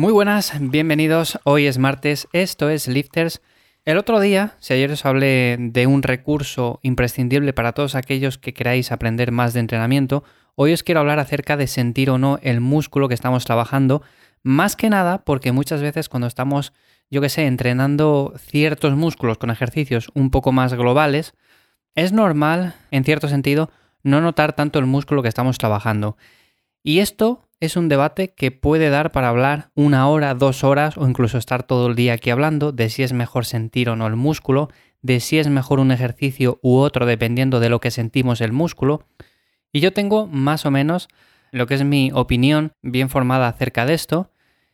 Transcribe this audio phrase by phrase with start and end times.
[0.00, 1.38] Muy buenas, bienvenidos.
[1.44, 3.42] Hoy es martes, esto es Lifters.
[3.84, 8.54] El otro día, si ayer os hablé de un recurso imprescindible para todos aquellos que
[8.54, 10.24] queráis aprender más de entrenamiento,
[10.54, 14.00] hoy os quiero hablar acerca de sentir o no el músculo que estamos trabajando,
[14.42, 16.72] más que nada porque muchas veces cuando estamos,
[17.10, 21.34] yo que sé, entrenando ciertos músculos con ejercicios un poco más globales,
[21.94, 23.70] es normal, en cierto sentido,
[24.02, 26.16] no notar tanto el músculo que estamos trabajando.
[26.82, 31.06] Y esto es un debate que puede dar para hablar una hora, dos horas o
[31.06, 34.16] incluso estar todo el día aquí hablando de si es mejor sentir o no el
[34.16, 34.70] músculo,
[35.02, 39.06] de si es mejor un ejercicio u otro dependiendo de lo que sentimos el músculo.
[39.72, 41.08] Y yo tengo más o menos
[41.52, 44.30] lo que es mi opinión bien formada acerca de esto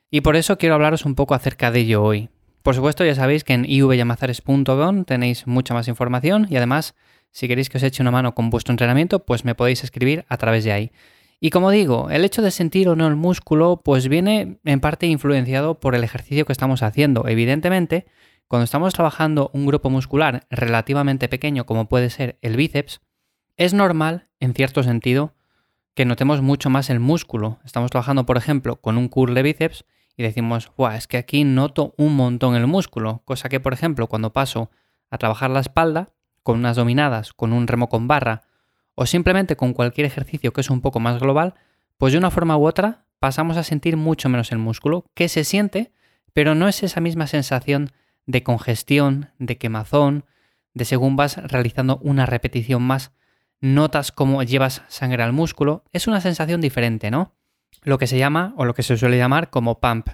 [0.08, 2.28] y por eso quiero hablaros un poco acerca de ello hoy.
[2.62, 6.94] Por supuesto ya sabéis que en ivyamazares.com tenéis mucha más información y además
[7.32, 10.36] si queréis que os eche una mano con vuestro entrenamiento pues me podéis escribir a
[10.36, 10.92] través de ahí.
[11.38, 15.06] Y como digo, el hecho de sentir o no el músculo pues viene en parte
[15.06, 17.28] influenciado por el ejercicio que estamos haciendo.
[17.28, 18.06] Evidentemente,
[18.48, 23.00] cuando estamos trabajando un grupo muscular relativamente pequeño como puede ser el bíceps,
[23.56, 25.34] es normal, en cierto sentido,
[25.94, 27.58] que notemos mucho más el músculo.
[27.64, 29.84] Estamos trabajando, por ejemplo, con un curl de bíceps
[30.16, 33.22] y decimos, Buah, es que aquí noto un montón el músculo.
[33.24, 34.70] Cosa que, por ejemplo, cuando paso
[35.10, 36.10] a trabajar la espalda,
[36.42, 38.42] con unas dominadas, con un remo con barra
[38.96, 41.54] o simplemente con cualquier ejercicio que es un poco más global,
[41.98, 45.44] pues de una forma u otra pasamos a sentir mucho menos el músculo, que se
[45.44, 45.92] siente,
[46.32, 47.90] pero no es esa misma sensación
[48.26, 50.24] de congestión, de quemazón,
[50.74, 53.12] de según vas realizando una repetición más,
[53.60, 57.32] notas cómo llevas sangre al músculo, es una sensación diferente, ¿no?
[57.82, 60.08] Lo que se llama, o lo que se suele llamar como pump,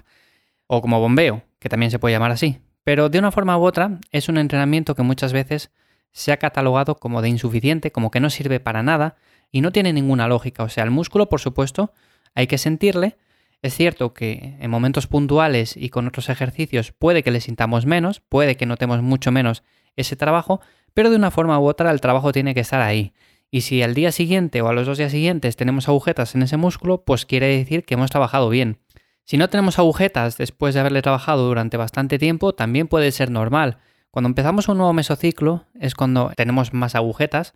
[0.67, 2.59] o como bombeo, que también se puede llamar así.
[2.83, 5.71] Pero de una forma u otra es un entrenamiento que muchas veces
[6.13, 9.17] se ha catalogado como de insuficiente, como que no sirve para nada
[9.51, 10.63] y no tiene ninguna lógica.
[10.63, 11.91] O sea, el músculo, por supuesto,
[12.35, 13.17] hay que sentirle.
[13.61, 18.21] Es cierto que en momentos puntuales y con otros ejercicios puede que le sintamos menos,
[18.21, 19.63] puede que notemos mucho menos
[19.95, 20.61] ese trabajo,
[20.93, 23.13] pero de una forma u otra el trabajo tiene que estar ahí.
[23.49, 26.57] Y si al día siguiente o a los dos días siguientes tenemos agujetas en ese
[26.57, 28.79] músculo, pues quiere decir que hemos trabajado bien.
[29.25, 33.77] Si no tenemos agujetas después de haberle trabajado durante bastante tiempo, también puede ser normal.
[34.13, 37.55] Cuando empezamos un nuevo mesociclo es cuando tenemos más agujetas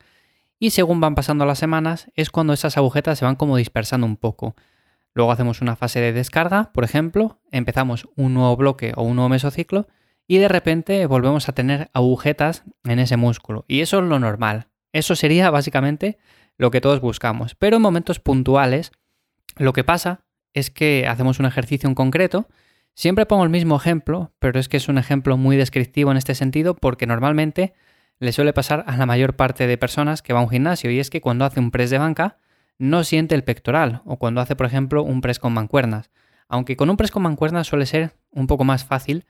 [0.57, 4.17] y según van pasando las semanas es cuando esas agujetas se van como dispersando un
[4.17, 4.55] poco.
[5.13, 9.29] Luego hacemos una fase de descarga, por ejemplo, empezamos un nuevo bloque o un nuevo
[9.29, 9.87] mesociclo
[10.25, 13.63] y de repente volvemos a tener agujetas en ese músculo.
[13.67, 14.65] Y eso es lo normal.
[14.93, 16.17] Eso sería básicamente
[16.57, 17.53] lo que todos buscamos.
[17.53, 18.91] Pero en momentos puntuales
[19.57, 20.21] lo que pasa
[20.53, 22.47] es que hacemos un ejercicio en concreto
[22.97, 26.33] Siempre pongo el mismo ejemplo, pero es que es un ejemplo muy descriptivo en este
[26.33, 27.75] sentido porque normalmente
[28.17, 30.97] le suele pasar a la mayor parte de personas que va a un gimnasio y
[30.99, 32.39] es que cuando hace un press de banca
[32.79, 36.09] no siente el pectoral o cuando hace por ejemplo un press con mancuernas.
[36.47, 39.25] Aunque con un press con mancuernas suele ser un poco más fácil,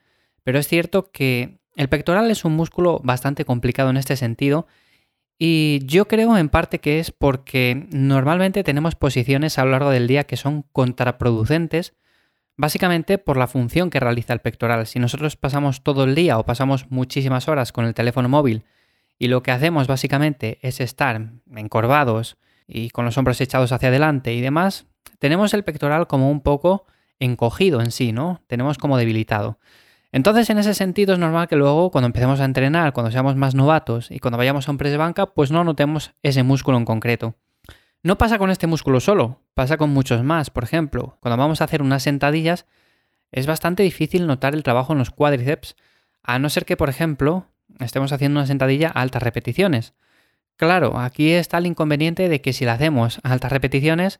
[0.45, 4.65] pero es cierto que el pectoral es un músculo bastante complicado en este sentido
[5.37, 10.07] y yo creo en parte que es porque normalmente tenemos posiciones a lo largo del
[10.07, 11.95] día que son contraproducentes
[12.57, 14.87] Básicamente por la función que realiza el pectoral.
[14.87, 18.65] Si nosotros pasamos todo el día o pasamos muchísimas horas con el teléfono móvil
[19.19, 24.33] y lo que hacemos básicamente es estar encorvados y con los hombros echados hacia adelante
[24.33, 24.87] y demás,
[25.19, 26.85] tenemos el pectoral como un poco
[27.19, 28.41] encogido en sí, ¿no?
[28.47, 29.59] Tenemos como debilitado.
[30.11, 33.55] Entonces, en ese sentido, es normal que luego, cuando empecemos a entrenar, cuando seamos más
[33.55, 36.85] novatos y cuando vayamos a un press de banca, pues no notemos ese músculo en
[36.85, 37.35] concreto.
[38.03, 40.49] No pasa con este músculo solo, pasa con muchos más.
[40.49, 42.65] Por ejemplo, cuando vamos a hacer unas sentadillas,
[43.31, 45.75] es bastante difícil notar el trabajo en los cuádriceps,
[46.23, 47.47] a no ser que, por ejemplo,
[47.79, 49.93] estemos haciendo una sentadilla a altas repeticiones.
[50.55, 54.19] Claro, aquí está el inconveniente de que si la hacemos a altas repeticiones,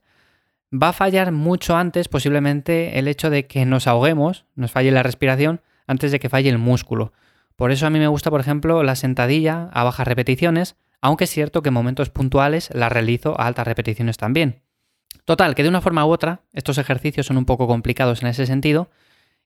[0.71, 5.03] va a fallar mucho antes posiblemente el hecho de que nos ahoguemos, nos falle la
[5.03, 7.13] respiración, antes de que falle el músculo.
[7.55, 11.29] Por eso a mí me gusta, por ejemplo, la sentadilla a bajas repeticiones, aunque es
[11.29, 14.63] cierto que en momentos puntuales la realizo a altas repeticiones también.
[15.25, 18.45] Total, que de una forma u otra, estos ejercicios son un poco complicados en ese
[18.45, 18.89] sentido,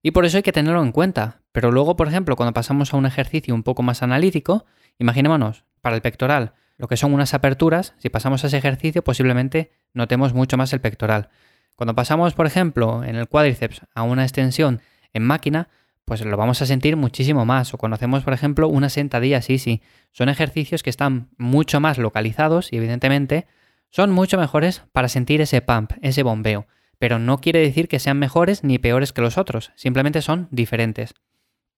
[0.03, 1.41] y por eso hay que tenerlo en cuenta.
[1.51, 4.65] Pero luego, por ejemplo, cuando pasamos a un ejercicio un poco más analítico,
[4.97, 9.71] imaginémonos, para el pectoral, lo que son unas aperturas, si pasamos a ese ejercicio posiblemente
[9.93, 11.29] notemos mucho más el pectoral.
[11.75, 14.81] Cuando pasamos, por ejemplo, en el cuádriceps a una extensión
[15.13, 15.69] en máquina,
[16.05, 17.73] pues lo vamos a sentir muchísimo más.
[17.73, 19.81] O conocemos, por ejemplo, una sentadilla, sí, sí.
[20.11, 23.47] Son ejercicios que están mucho más localizados y evidentemente
[23.89, 26.67] son mucho mejores para sentir ese pump, ese bombeo.
[26.97, 31.13] Pero no quiere decir que sean mejores ni peores que los otros, simplemente son diferentes.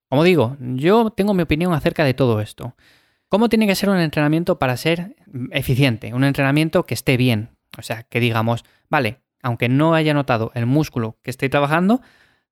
[0.10, 2.76] Como digo, yo tengo mi opinión acerca de todo esto.
[3.30, 5.16] ¿Cómo tiene que ser un entrenamiento para ser
[5.52, 6.14] eficiente?
[6.14, 7.50] Un entrenamiento que esté bien.
[7.80, 12.02] O sea, que digamos, vale, aunque no haya notado el músculo que estoy trabajando,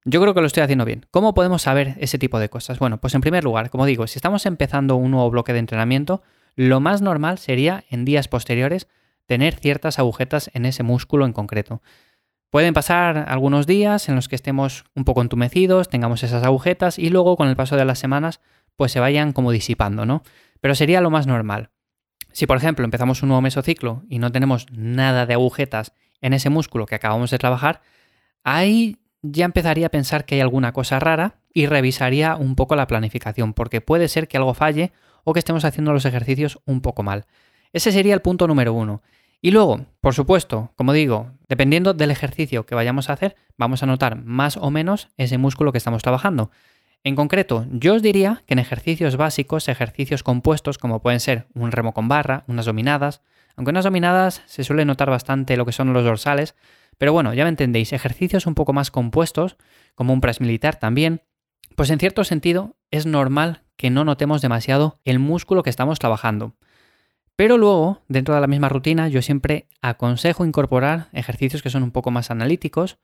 [0.03, 1.06] Yo creo que lo estoy haciendo bien.
[1.12, 2.80] ¿Cómo podemos saber ese tipo de cosas?
[2.80, 6.24] Bueno, pues en primer lugar, como digo, si estamos empezando un nuevo bloque de entrenamiento,
[6.56, 8.88] lo más normal sería en días posteriores
[9.27, 11.81] tener ciertas agujetas en ese músculo en concreto.
[12.50, 17.09] Pueden pasar algunos días en los que estemos un poco entumecidos, tengamos esas agujetas y
[17.09, 18.42] luego con el paso de las semanas
[18.75, 20.24] pues se vayan como disipando, ¿no?
[20.59, 21.69] Pero sería lo más normal.
[22.33, 26.50] Si por ejemplo empezamos un nuevo mesociclo y no tenemos nada de agujetas en ese
[26.50, 27.81] músculo que acabamos de trabajar,
[28.44, 32.88] ahí ya empezaría a pensar que hay alguna cosa rara y revisaría un poco la
[32.88, 34.91] planificación, porque puede ser que algo falle
[35.23, 37.25] o que estemos haciendo los ejercicios un poco mal.
[37.73, 39.01] Ese sería el punto número uno.
[39.41, 43.88] Y luego, por supuesto, como digo, dependiendo del ejercicio que vayamos a hacer, vamos a
[43.88, 46.51] notar más o menos ese músculo que estamos trabajando.
[47.03, 51.71] En concreto, yo os diría que en ejercicios básicos, ejercicios compuestos, como pueden ser un
[51.71, 53.23] remo con barra, unas dominadas,
[53.56, 56.56] aunque unas dominadas se suele notar bastante lo que son los dorsales,
[56.98, 59.57] pero bueno, ya me entendéis, ejercicios un poco más compuestos,
[59.95, 61.21] como un press militar también,
[61.75, 66.56] pues en cierto sentido es normal que no notemos demasiado el músculo que estamos trabajando.
[67.36, 71.92] Pero luego, dentro de la misma rutina, yo siempre aconsejo incorporar ejercicios que son un
[71.92, 73.00] poco más analíticos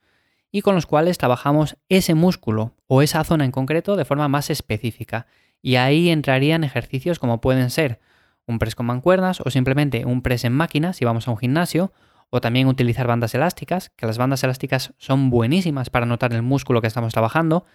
[0.52, 4.50] y con los cuales trabajamos ese músculo o esa zona en concreto de forma más
[4.50, 5.26] específica.
[5.62, 8.00] Y ahí entrarían ejercicios como pueden ser
[8.48, 11.92] un press con mancuernas o simplemente un press en máquina si vamos a un gimnasio
[12.30, 16.82] o también utilizar bandas elásticas, que las bandas elásticas son buenísimas para notar el músculo
[16.82, 17.66] que estamos trabajando.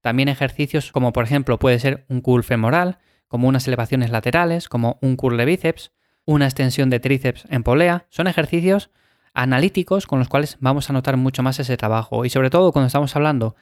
[0.00, 4.98] También ejercicios como por ejemplo puede ser un curl femoral, como unas elevaciones laterales, como
[5.02, 5.92] un curl de bíceps,
[6.24, 8.90] una extensión de tríceps en polea, son ejercicios
[9.34, 12.24] analíticos con los cuales vamos a notar mucho más ese trabajo.
[12.24, 13.56] Y sobre todo cuando estamos hablando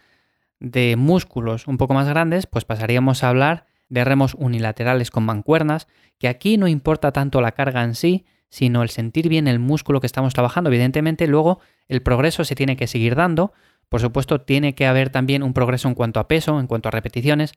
[0.59, 5.89] de músculos un poco más grandes, pues pasaríamos a hablar de remos unilaterales con mancuernas,
[6.19, 10.01] que aquí no importa tanto la carga en sí, sino el sentir bien el músculo
[10.01, 10.71] que estamos trabajando.
[10.71, 13.53] Evidentemente, luego el progreso se tiene que seguir dando.
[13.89, 16.93] Por supuesto, tiene que haber también un progreso en cuanto a peso, en cuanto a
[16.93, 17.55] repeticiones,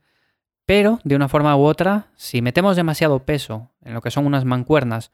[0.69, 4.45] pero, de una forma u otra, si metemos demasiado peso en lo que son unas
[4.45, 5.09] mancuernas,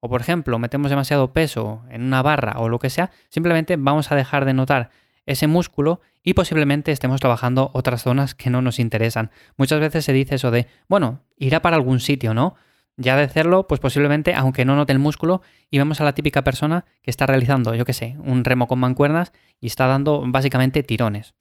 [0.00, 4.12] o por ejemplo, metemos demasiado peso en una barra o lo que sea, simplemente vamos
[4.12, 4.90] a dejar de notar
[5.28, 9.30] ese músculo y posiblemente estemos trabajando otras zonas que no nos interesan.
[9.56, 12.56] Muchas veces se dice eso de, bueno, irá para algún sitio, ¿no?
[12.96, 16.42] Ya de hacerlo, pues posiblemente, aunque no note el músculo, y vemos a la típica
[16.42, 20.82] persona que está realizando, yo qué sé, un remo con mancuernas y está dando básicamente
[20.82, 21.34] tirones.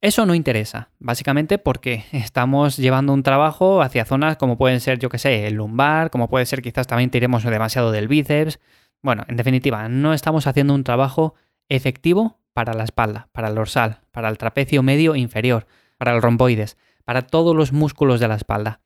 [0.00, 5.08] Eso no interesa, básicamente porque estamos llevando un trabajo hacia zonas como pueden ser, yo
[5.08, 8.60] que sé, el lumbar, como puede ser quizás también tiremos demasiado del bíceps.
[9.02, 11.34] Bueno, en definitiva, no estamos haciendo un trabajo
[11.68, 15.66] efectivo para la espalda, para el dorsal, para el trapecio medio inferior,
[15.98, 18.80] para el romboides, para todos los músculos de la espalda.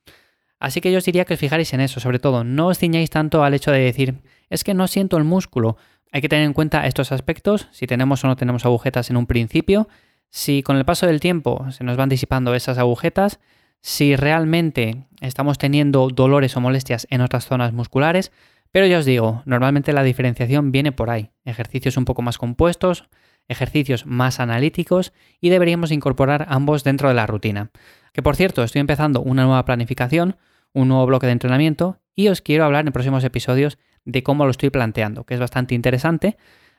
[0.59, 3.11] Así que yo os diría que os fijáis en eso, sobre todo, no os ciñáis
[3.11, 5.77] tanto al hecho de decir, es que no siento el músculo.
[6.11, 9.27] Hay que tener en cuenta estos aspectos, si tenemos o no tenemos agujetas en un
[9.27, 9.89] principio,
[10.31, 13.39] si con el paso del tiempo se nos van disipando esas agujetas,
[13.81, 18.33] si realmente estamos teniendo dolores o molestias en otras zonas musculares,
[18.73, 23.09] pero ya os digo, normalmente la diferenciación viene por ahí, ejercicios un poco más compuestos,
[23.49, 27.71] ejercicios más analíticos y deberíamos incorporar ambos dentro de la rutina.
[28.13, 30.37] Que por cierto, estoy empezando una nueva planificación,
[30.73, 34.51] un nuevo bloque de entrenamiento y os quiero hablar en próximos episodios de cómo lo
[34.51, 36.37] estoy planteando, que es bastante interesante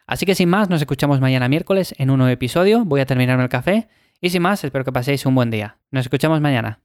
[0.10, 2.84] Así que sin más, nos escuchamos mañana miércoles en un nuevo episodio.
[2.84, 3.90] Voy a terminarme el café.
[4.20, 5.78] Y sin más, espero que paséis un buen día.
[5.92, 6.80] Nos escuchamos mañana.